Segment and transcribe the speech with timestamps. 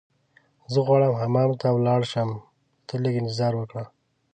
[0.71, 2.29] زه غواړم حمام ته ولاړ شم،
[2.87, 3.85] ته لږ انتظار وکړه.